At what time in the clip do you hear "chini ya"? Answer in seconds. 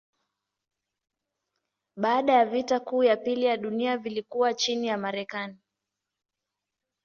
4.53-4.97